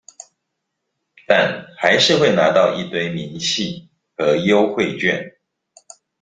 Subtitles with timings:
[1.27, 5.31] 但還是會拿到一堆明細和優惠券